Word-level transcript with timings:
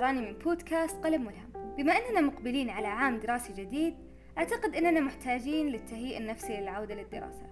الزهراني 0.00 0.20
من 0.20 0.38
بودكاست 0.38 1.04
قلم 1.04 1.22
ملهم 1.22 1.74
بما 1.76 1.92
أننا 1.92 2.20
مقبلين 2.20 2.70
على 2.70 2.86
عام 2.86 3.18
دراسي 3.18 3.52
جديد 3.52 3.94
أعتقد 4.38 4.74
أننا 4.74 5.00
محتاجين 5.00 5.68
للتهيئ 5.68 6.18
النفسي 6.18 6.56
للعودة 6.56 6.94
للدراسة. 6.94 7.46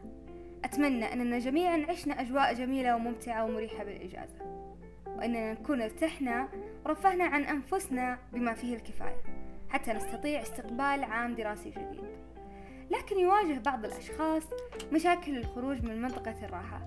أتمنى 0.64 1.12
أننا 1.12 1.38
جميعا 1.38 1.86
عشنا 1.88 2.20
أجواء 2.20 2.54
جميلة 2.54 2.96
وممتعة 2.96 3.44
ومريحة 3.44 3.84
بالإجازة. 3.84 4.66
وأننا 5.06 5.52
نكون 5.52 5.82
ارتحنا 5.82 6.48
ورفهنا 6.84 7.24
عن 7.24 7.44
أنفسنا 7.44 8.18
بما 8.32 8.54
فيه 8.54 8.74
الكفاية 8.74 9.22
حتى 9.68 9.92
نستطيع 9.92 10.42
استقبال 10.42 11.04
عام 11.04 11.34
دراسي 11.34 11.70
جديد. 11.70 12.04
لكن 12.90 13.18
يواجه 13.18 13.58
بعض 13.58 13.84
الأشخاص 13.84 14.42
مشاكل 14.92 15.36
الخروج 15.36 15.82
من 15.82 16.02
منطقة 16.02 16.44
الراحة 16.44 16.86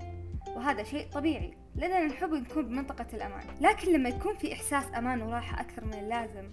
وهذا 0.55 0.83
شيء 0.83 1.07
طبيعي. 1.13 1.60
لأننا 1.75 2.07
نحب 2.07 2.33
نكون 2.33 2.65
بمنطقة 2.65 3.05
الأمان 3.13 3.43
لكن 3.61 3.93
لما 3.93 4.09
يكون 4.09 4.35
في 4.35 4.53
إحساس 4.53 4.83
أمان 4.97 5.21
وراحة 5.21 5.61
أكثر 5.61 5.85
من 5.85 5.93
اللازم 5.93 6.51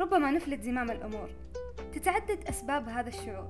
ربما 0.00 0.30
نفلت 0.30 0.62
زمام 0.62 0.90
الأمور 0.90 1.30
تتعدد 1.92 2.44
أسباب 2.48 2.88
هذا 2.88 3.08
الشعور 3.08 3.48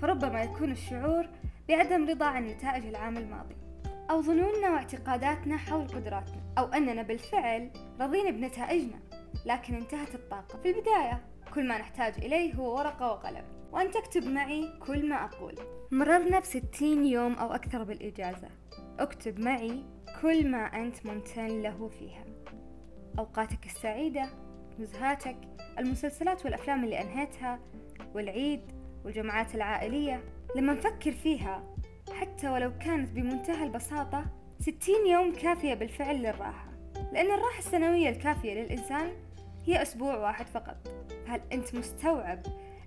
فربما 0.00 0.42
يكون 0.42 0.72
الشعور 0.72 1.28
بعدم 1.68 2.08
رضا 2.08 2.26
عن 2.26 2.46
نتائج 2.46 2.86
العام 2.86 3.16
الماضي 3.16 3.56
أو 4.10 4.22
ظنوننا 4.22 4.70
واعتقاداتنا 4.70 5.56
حول 5.56 5.88
قدراتنا 5.88 6.42
أو 6.58 6.64
أننا 6.64 7.02
بالفعل 7.02 7.70
رضينا 8.00 8.30
بنتائجنا 8.30 8.98
لكن 9.46 9.74
انتهت 9.74 10.14
الطاقة. 10.14 10.58
في 10.62 10.70
البداية 10.70 11.20
كل 11.54 11.68
ما 11.68 11.78
نحتاج 11.78 12.14
إليه 12.24 12.54
هو 12.54 12.76
ورقة 12.78 13.12
وقلم 13.12 13.44
وأن 13.72 13.90
تكتب 13.90 14.26
معي 14.26 14.68
كل 14.86 15.08
ما 15.08 15.24
أقول. 15.24 15.54
مررنا 15.90 16.40
بستين 16.40 17.06
يوم 17.06 17.34
أو 17.34 17.52
أكثر 17.52 17.84
بالإجازة. 17.84 18.48
اكتب 18.98 19.40
معي 19.40 19.84
كل 20.22 20.50
ما 20.50 20.58
أنت 20.58 21.06
ممتن 21.06 21.62
له 21.62 21.88
فيها. 21.88 22.24
أوقاتك 23.18 23.66
السعيدة 23.66 24.28
نزهاتك 24.78 25.36
المسلسلات 25.78 26.44
والأفلام 26.44 26.84
اللي 26.84 27.00
أنهيتها 27.00 27.60
والعيد 28.14 28.60
والجمعات 29.04 29.54
العائلية 29.54 30.24
لما 30.56 30.72
نفكر 30.72 31.12
فيها 31.12 31.74
حتى 32.20 32.48
ولو 32.48 32.78
كانت 32.78 33.10
بمنتهى 33.10 33.64
البساطة 33.64 34.24
ستين 34.60 35.06
يوم 35.06 35.32
كافية 35.32 35.74
بالفعل 35.74 36.16
للراحة. 36.16 36.72
لأن 37.12 37.26
الراحة 37.26 37.58
السنوية 37.58 38.08
الكافية 38.08 38.54
للإنسان 38.54 39.12
هي 39.66 39.82
أسبوع 39.82 40.16
واحد 40.16 40.46
فقط. 40.46 40.88
فهل 41.26 41.40
أنت 41.52 41.74
مستوعب 41.74 42.42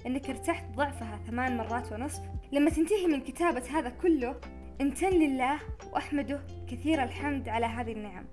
أنك 0.06 0.30
ارتحت 0.30 0.66
ضعفها 0.76 1.20
ثمان 1.28 1.58
مرات 1.58 1.92
ونصف؟ 1.92 2.24
لما 2.52 2.70
تنتهي 2.70 3.08
من 3.08 3.22
كتابة 3.22 3.64
هذا 3.72 3.90
كله 3.90 4.36
امتن 4.82 5.10
لله 5.10 5.60
وأحمده 5.94 6.42
كثير 6.68 7.04
الحمد 7.04 7.50
على 7.50 7.66
هذه 7.66 7.92
النعم 7.92 8.26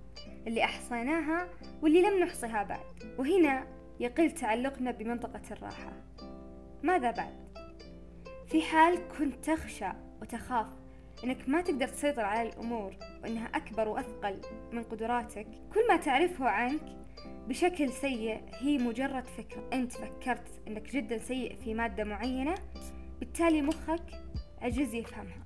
اللي 0.47 0.65
أحصيناها 0.65 1.49
واللي 1.83 2.03
لم 2.03 2.21
نحصيها 2.21 2.63
بعد. 2.63 2.81
وهنا 3.19 3.67
يقل 4.01 4.31
تعلقنا 4.31 4.91
بمنطقة 4.91 5.43
الراحة. 5.51 5.93
ماذا 6.83 7.11
بعد؟ 7.11 7.35
في 8.47 8.63
حال 8.63 8.99
كنت 9.19 9.45
تخشى 9.45 9.89
وتخاف 10.23 10.67
إنك 11.25 11.49
ما 11.49 11.61
تقدر 11.61 11.89
تسيطر 11.89 12.25
على 12.25 12.49
الأمور 12.49 12.97
وإنها 13.23 13.47
أكبر 13.47 13.89
وأثقل 13.89 14.41
من 14.73 14.83
قدراتك 14.83 15.47
كل 15.75 15.89
ما 15.89 15.97
تعرفه 15.97 16.49
عنك 16.49 16.83
بشكل 17.49 17.89
سيء 17.89 18.41
هي 18.61 18.79
مجرد 18.79 19.27
فكرة. 19.27 19.69
انت 19.73 19.93
فكرت 19.93 20.61
إنك 20.69 20.91
جدا 20.93 21.19
سيء 21.19 21.57
في 21.65 21.75
مادة 21.75 22.05
معينة 22.05 22.55
بالتالي 23.21 23.63
مخك 23.63 24.05
عجز 24.63 24.95
يفهمها. 24.95 25.43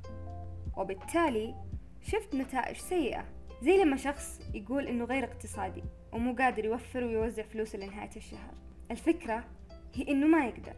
وبالتالي 0.77 1.55
شفت 2.03 2.35
نتائج 2.35 2.77
سيئة 2.77 3.25
زي 3.63 3.77
لما 3.77 3.97
شخص 3.97 4.41
يقول 4.55 4.87
إنه 4.87 5.05
غير 5.05 5.25
اقتصادي 5.25 5.83
ومو 6.13 6.35
قادر 6.35 6.65
يوفر 6.65 7.05
ويوزع 7.05 7.43
فلوسه 7.43 7.79
لنهاية 7.79 8.11
الشهر. 8.17 8.55
الفكرة 8.91 9.45
هي 9.95 10.09
إنه 10.09 10.27
ما 10.27 10.47
يقدر 10.47 10.77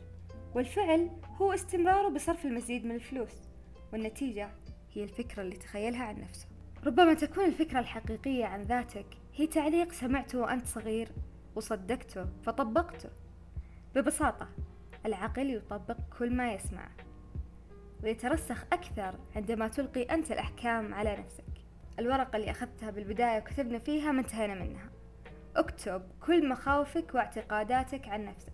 والفعل 0.55 1.11
هو 1.37 1.53
استمراره 1.53 2.09
بصرف 2.09 2.45
المزيد 2.45 2.85
من 2.85 2.95
الفلوس 2.95 3.49
والنتيجة 3.93 4.51
هي 4.95 5.05
الفكرة 5.05 5.43
اللي 5.43 5.57
تخيلها 5.57 6.05
عن 6.05 6.21
نفسه. 6.21 6.47
ربما 6.87 7.15
تكون 7.15 7.45
الفكرة 7.45 7.79
الحقيقية 7.79 8.45
عن 8.45 8.63
ذاتك 8.63 9.07
هي 9.35 9.47
تعليق 9.47 9.93
سمعته 9.93 10.41
وأنت 10.41 10.67
صغير 10.67 11.09
وصدقته 11.55 12.27
فطبقته. 12.43 13.09
ببساطة 13.95 14.49
العقل 15.07 15.51
يطبق 15.51 15.97
كل 16.19 16.33
ما 16.33 16.53
يسمعه 16.53 16.91
ويترسخ 18.03 18.65
أكثر 18.73 19.15
عندما 19.37 19.69
تلقي 19.69 20.03
أنت 20.03 20.33
الأحكام 20.33 20.95
على 20.95 21.17
نفسك. 21.17 21.45
الورقة 21.99 22.37
اللي 22.37 22.51
أخذتها 22.51 22.91
بالبداية 22.91 23.39
وكتبنا 23.39 23.79
فيها 23.79 24.13
ما 24.13 24.21
انتهينا 24.21 24.55
منها. 24.55 24.91
اكتب 25.57 26.03
كل 26.27 26.49
مخاوفك 26.49 27.15
واعتقاداتك 27.15 28.09
عن 28.09 28.25
نفسك. 28.25 28.53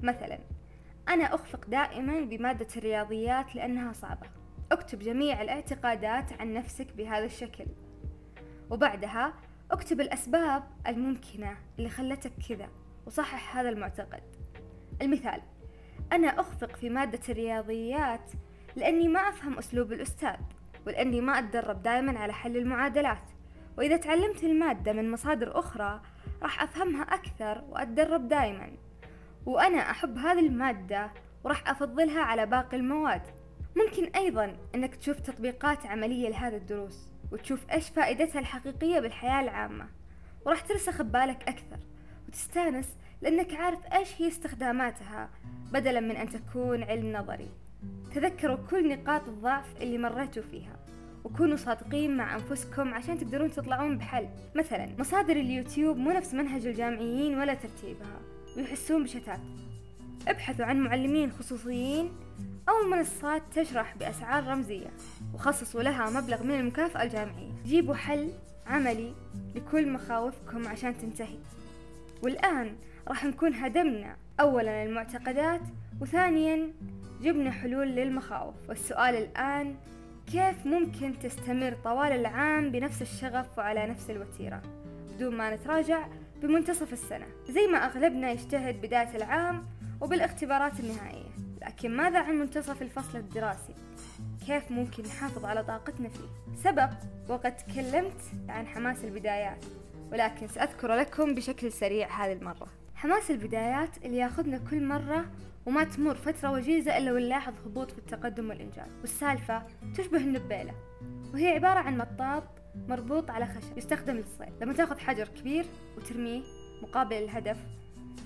مثلا 0.00 0.38
أنا 1.08 1.34
أخفق 1.34 1.66
دائما 1.66 2.20
بمادة 2.20 2.66
الرياضيات 2.76 3.54
لأنها 3.54 3.92
صعبة. 3.92 4.26
اكتب 4.72 4.98
جميع 4.98 5.42
الاعتقادات 5.42 6.32
عن 6.40 6.52
نفسك 6.52 6.92
بهذا 6.92 7.24
الشكل. 7.24 7.66
وبعدها 8.70 9.34
اكتب 9.70 10.00
الأسباب 10.00 10.62
الممكنة 10.86 11.56
اللي 11.78 11.90
خلتك 11.90 12.32
كذا 12.48 12.68
وصحح 13.06 13.56
هذا 13.56 13.68
المعتقد. 13.68 14.22
المثال 15.02 15.40
أنا 16.12 16.28
أخفق 16.28 16.76
في 16.76 16.90
مادة 16.90 17.20
الرياضيات 17.28 18.30
لأني 18.76 19.08
ما 19.08 19.20
أفهم 19.20 19.58
أسلوب 19.58 19.92
الأستاذ 19.92 20.36
ولأني 20.86 21.20
ما 21.20 21.38
أتدرب 21.38 21.82
دائما 21.82 22.18
على 22.18 22.32
حل 22.32 22.56
المعادلات. 22.56 23.30
وإذا 23.78 23.96
تعلمت 23.96 24.44
المادة 24.44 24.92
من 24.92 25.10
مصادر 25.10 25.58
أخرى 25.58 26.00
راح 26.42 26.62
أفهمها 26.62 27.02
أكثر 27.02 27.64
وأتدرب 27.68 28.28
دائما 28.28 28.70
وأنا 29.46 29.90
أحب 29.90 30.18
هذه 30.18 30.46
المادة 30.46 31.10
وراح 31.44 31.68
أفضلها 31.68 32.20
على 32.20 32.46
باقي 32.46 32.76
المواد. 32.76 33.22
ممكن 33.76 34.04
أيضا 34.04 34.56
أنك 34.74 34.94
تشوف 34.94 35.20
تطبيقات 35.20 35.86
عملية 35.86 36.28
لهذه 36.28 36.56
الدروس 36.56 37.08
وتشوف 37.32 37.70
إيش 37.70 37.88
فائدتها 37.88 38.38
الحقيقية 38.38 39.00
بالحياة 39.00 39.40
العامة. 39.40 39.88
وراح 40.46 40.60
ترسخ 40.60 41.02
ببالك 41.02 41.48
أكثر 41.48 41.78
وتستانس 42.28 42.96
لأنك 43.22 43.54
عارف 43.54 43.78
إيش 43.92 44.22
هي 44.22 44.28
استخداماتها 44.28 45.30
بدلا 45.72 46.00
من 46.00 46.16
أن 46.16 46.28
تكون 46.28 46.82
علم 46.82 47.12
نظري. 47.12 47.63
تذكروا 48.14 48.56
كل 48.70 48.88
نقاط 48.88 49.28
الضعف 49.28 49.82
اللي 49.82 49.98
مريتوا 49.98 50.42
فيها 50.42 50.76
وكونوا 51.24 51.56
صادقين 51.56 52.16
مع 52.16 52.34
أنفسكم 52.34 52.94
عشان 52.94 53.18
تقدرون 53.18 53.50
تطلعون 53.50 53.98
بحل. 53.98 54.28
مثلا 54.54 54.88
مصادر 54.98 55.36
اليوتيوب 55.36 55.96
مو 55.96 56.10
نفس 56.10 56.34
منهج 56.34 56.66
الجامعيين 56.66 57.38
ولا 57.38 57.54
ترتيبها 57.54 58.20
ويحسون 58.56 59.04
بشتات. 59.04 59.40
ابحثوا 60.28 60.64
عن 60.64 60.80
معلمين 60.80 61.32
خصوصيين 61.32 62.10
أو 62.68 62.88
منصات 62.90 63.42
تشرح 63.54 63.96
بأسعار 63.96 64.46
رمزية 64.46 64.90
وخصصوا 65.34 65.82
لها 65.82 66.10
مبلغ 66.10 66.42
من 66.42 66.54
المكافأة 66.60 67.02
الجامعية. 67.02 67.52
جيبوا 67.64 67.94
حل 67.94 68.30
عملي 68.66 69.14
لكل 69.54 69.88
مخاوفكم 69.88 70.68
عشان 70.68 70.98
تنتهي. 70.98 71.38
والآن 72.22 72.76
راح 73.08 73.24
نكون 73.24 73.54
هدمنا 73.54 74.16
أولا 74.40 74.82
المعتقدات 74.82 75.60
وثانيا 76.00 76.72
جبنا 77.24 77.50
حلول 77.50 77.88
للمخاوف 77.88 78.54
والسؤال 78.68 79.14
الآن 79.14 79.74
كيف 80.32 80.66
ممكن 80.66 81.18
تستمر 81.18 81.76
طوال 81.84 82.12
العام 82.12 82.70
بنفس 82.70 83.02
الشغف 83.02 83.58
وعلى 83.58 83.86
نفس 83.86 84.10
الوتيرة 84.10 84.62
بدون 85.14 85.36
ما 85.36 85.54
نتراجع 85.54 86.06
بمنتصف 86.42 86.92
السنة 86.92 87.26
زي 87.48 87.66
ما 87.66 87.78
أغلبنا 87.78 88.30
يجتهد 88.30 88.80
بداية 88.82 89.16
العام 89.16 89.66
وبالاختبارات 90.00 90.80
النهائية 90.80 91.30
لكن 91.62 91.96
ماذا 91.96 92.18
عن 92.18 92.34
منتصف 92.34 92.82
الفصل 92.82 93.18
الدراسي؟ 93.18 93.74
كيف 94.46 94.70
ممكن 94.70 95.02
نحافظ 95.02 95.44
على 95.44 95.64
طاقتنا 95.64 96.08
فيه؟ 96.08 96.60
سبق 96.70 96.90
وقد 97.28 97.56
تكلمت 97.56 98.20
عن 98.48 98.66
حماس 98.66 99.04
البدايات 99.04 99.64
ولكن 100.12 100.48
سأذكر 100.48 100.94
لكم 100.94 101.34
بشكل 101.34 101.72
سريع 101.72 102.24
هذه 102.24 102.32
المرة 102.32 102.66
حماس 102.94 103.30
البدايات 103.30 104.04
اللي 104.04 104.16
ياخذنا 104.16 104.60
كل 104.70 104.84
مرة 104.84 105.24
وما 105.66 105.84
تمر 105.84 106.14
فترة 106.14 106.50
وجيزة 106.50 106.98
إلا 106.98 107.12
ونلاحظ 107.12 107.52
هبوط 107.66 107.90
في 107.90 107.98
التقدم 107.98 108.48
والإنجاز. 108.48 108.88
والسالفة 109.00 109.62
تشبه 109.96 110.18
النبيلة 110.18 110.74
وهي 111.32 111.48
عبارة 111.48 111.80
عن 111.80 111.98
مطاط 111.98 112.44
مربوط 112.88 113.30
على 113.30 113.46
خشب 113.46 113.78
يستخدم 113.78 114.14
للصيد. 114.14 114.52
لما 114.60 114.72
تأخذ 114.72 114.98
حجر 114.98 115.28
كبير 115.28 115.64
وترميه 115.96 116.42
مقابل 116.82 117.16
الهدف 117.16 117.56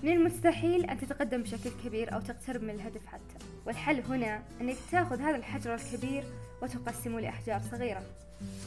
من 0.03 0.11
المستحيل 0.11 0.85
أن 0.85 0.97
تتقدم 0.97 1.41
بشكل 1.41 1.69
كبير 1.83 2.13
أو 2.13 2.19
تقترب 2.19 2.63
من 2.63 2.69
الهدف 2.69 3.05
حتى. 3.05 3.45
والحل 3.65 4.01
هنا 4.01 4.43
أنك 4.61 4.75
تأخذ 4.91 5.21
هذا 5.21 5.35
الحجر 5.35 5.75
الكبير 5.75 6.23
وتقسمه 6.61 7.19
لأحجار 7.19 7.59
صغيرة. 7.71 8.03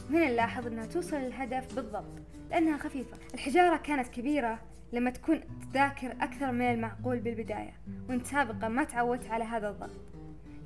هنا 0.09 0.29
نلاحظ 0.29 0.67
أنها 0.67 0.85
توصل 0.85 1.15
للهدف 1.15 1.75
بالضبط 1.75 2.21
لأنها 2.49 2.77
خفيفة. 2.77 3.17
الحجارة 3.33 3.77
كانت 3.77 4.07
كبيرة 4.07 4.59
لما 4.93 5.09
تكون 5.09 5.41
تذاكر 5.71 6.11
أكثر 6.11 6.51
من 6.51 6.61
المعقول 6.61 7.19
بالبداية 7.19 7.73
وانت 8.09 8.25
سابقا 8.25 8.67
ما 8.67 8.83
تعودت 8.83 9.27
على 9.29 9.43
هذا 9.43 9.69
الضغط. 9.69 10.01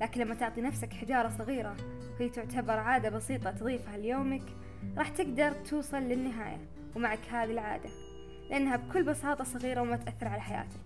لكن 0.00 0.20
لما 0.20 0.34
تعطي 0.34 0.60
نفسك 0.60 0.92
حجارة 0.92 1.28
صغيرة 1.28 1.76
وهي 2.20 2.28
تعتبر 2.28 2.72
عادة 2.72 3.10
بسيطة 3.10 3.50
تضيفها 3.50 3.96
ليومك 3.96 4.42
راح 4.96 5.08
تقدر 5.08 5.52
توصل 5.52 5.96
للنهاية 5.96 6.58
ومعك 6.96 7.18
هذه 7.30 7.50
العادة 7.50 7.90
لأنها 8.50 8.76
بكل 8.76 9.02
بساطة 9.02 9.44
صغيرة 9.44 9.80
وما 9.80 9.96
تأثر 9.96 10.28
على 10.28 10.40
حياتك. 10.40 10.80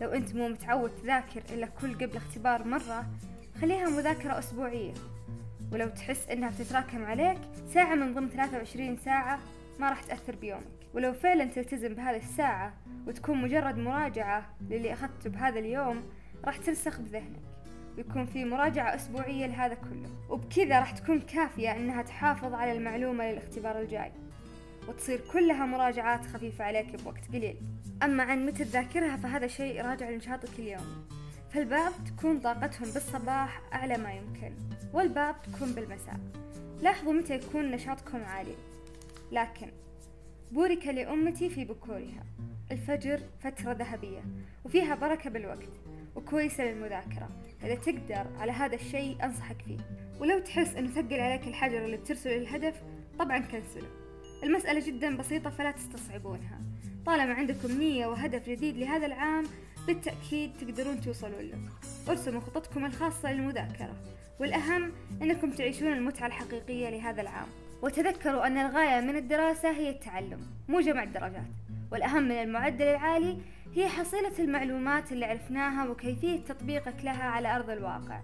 لو 0.00 0.08
أنت 0.08 0.34
مو 0.34 0.48
متعود 0.48 0.90
تذاكر 0.90 1.42
إلا 1.54 1.66
كل 1.66 1.94
قبل 1.94 2.16
اختبار 2.16 2.64
مرة 2.64 3.06
خليها 3.60 3.88
مذاكرة 3.88 4.38
أسبوعية. 4.38 4.94
ولو 5.72 5.88
تحس 5.88 6.28
إنها 6.28 6.50
بتتراكم 6.50 7.04
عليك 7.04 7.38
ساعة 7.74 7.94
من 7.94 8.14
ضمن 8.14 8.28
23 8.28 8.96
ساعة 8.96 9.38
ما 9.78 9.88
راح 9.88 10.02
تأثر 10.02 10.36
بيومك. 10.36 10.64
ولو 10.94 11.12
فعلا 11.12 11.44
تلتزم 11.44 11.94
بهذه 11.94 12.16
الساعة 12.16 12.74
وتكون 13.06 13.42
مجرد 13.42 13.78
مراجعة 13.78 14.54
للي 14.70 14.92
أخذته 14.92 15.30
بهذا 15.30 15.58
اليوم 15.58 16.02
راح 16.44 16.56
ترسخ 16.56 17.00
بذهنك. 17.00 17.42
ويكون 17.96 18.26
في 18.26 18.44
مراجعة 18.44 18.94
أسبوعية 18.94 19.46
لهذا 19.46 19.74
كله. 19.74 20.10
وبكذا 20.30 20.78
راح 20.78 20.90
تكون 20.90 21.20
كافية 21.20 21.76
إنها 21.76 22.02
تحافظ 22.02 22.54
على 22.54 22.72
المعلومة 22.72 23.30
للاختبار 23.30 23.80
الجاي. 23.80 24.12
وتصير 24.88 25.20
كلها 25.32 25.66
مراجعات 25.66 26.26
خفيفة 26.26 26.64
عليك 26.64 27.02
بوقت 27.02 27.28
قليل. 27.28 27.56
أما 28.02 28.22
عن 28.22 28.46
متى 28.46 28.64
تذاكرها 28.64 29.16
فهذا 29.16 29.46
شيء 29.46 29.82
راجع 29.82 30.10
لنشاطك 30.10 30.58
اليومي 30.58 31.06
فالبعض 31.50 31.92
تكون 32.06 32.40
طاقتهم 32.40 32.90
بالصباح 32.94 33.60
أعلى 33.72 33.98
ما 33.98 34.12
يمكن 34.12 34.52
والبعض 34.92 35.34
تكون 35.34 35.72
بالمساء. 35.72 36.20
لاحظوا 36.82 37.12
متى 37.12 37.34
يكون 37.34 37.70
نشاطكم 37.70 38.24
عالي. 38.24 38.54
لكن 39.32 39.70
بورك 40.52 40.86
لأمتي 40.86 41.50
في 41.50 41.64
بكورها. 41.64 42.24
الفجر 42.70 43.20
فترة 43.40 43.72
ذهبية 43.72 44.24
وفيها 44.64 44.94
بركة 44.94 45.30
بالوقت 45.30 45.68
وكويسة 46.16 46.64
للمذاكرة. 46.64 47.28
إذا 47.64 47.74
تقدر 47.74 48.26
على 48.38 48.52
هذا 48.52 48.74
الشيء 48.74 49.24
أنصحك 49.24 49.62
فيه. 49.62 49.78
ولو 50.20 50.38
تحس 50.38 50.76
أنه 50.76 50.88
ثقل 50.88 51.20
عليك 51.20 51.48
الحجر 51.48 51.84
اللي 51.84 51.96
بترسله 51.96 52.36
للهدف 52.36 52.82
طبعا 53.18 53.38
كنسله. 53.38 53.88
المسألة 54.42 54.86
جدا 54.86 55.16
بسيطة 55.16 55.50
فلا 55.50 55.70
تستصعبونها. 55.70 56.60
طالما 57.06 57.34
عندكم 57.34 57.72
نية 57.78 58.06
وهدف 58.06 58.48
جديد 58.48 58.76
لهذا 58.76 59.06
العام 59.06 59.44
بالتأكيد 59.86 60.50
تقدرون 60.60 61.00
توصلوا 61.00 61.42
له. 61.42 61.58
ارسموا 62.08 62.40
خططكم 62.40 62.84
الخاصة 62.84 63.32
للمذاكرة. 63.32 63.96
والأهم 64.40 64.92
أنكم 65.22 65.50
تعيشون 65.50 65.92
المتعة 65.92 66.26
الحقيقية 66.26 66.90
لهذا 66.90 67.22
العام. 67.22 67.48
وتذكروا 67.82 68.46
أن 68.46 68.56
الغاية 68.56 69.00
من 69.00 69.16
الدراسة 69.16 69.70
هي 69.70 69.90
التعلم 69.90 70.40
مو 70.68 70.80
جمع 70.80 71.02
الدرجات. 71.02 71.46
والأهم 71.92 72.22
من 72.22 72.32
المعدل 72.32 72.86
العالي 72.86 73.38
هي 73.74 73.88
حصيلة 73.88 74.32
المعلومات 74.38 75.12
اللي 75.12 75.26
عرفناها 75.26 75.88
وكيفية 75.88 76.40
تطبيقك 76.40 77.04
لها 77.04 77.24
على 77.24 77.56
أرض 77.56 77.70
الواقع. 77.70 78.20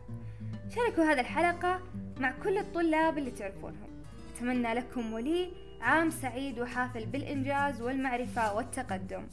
شاركوا 0.74 1.04
هذه 1.04 1.20
الحلقة 1.20 1.80
مع 2.20 2.34
كل 2.42 2.58
الطلاب 2.58 3.18
اللي 3.18 3.30
تعرفونهم. 3.30 3.88
أتمنى 4.36 4.74
لكم 4.74 5.12
ولي 5.12 5.50
عام 5.80 6.10
سعيد 6.10 6.58
وحافل 6.58 7.06
بالإنجاز 7.06 7.82
والمعرفة 7.82 8.54
والتقدم. 8.54 9.26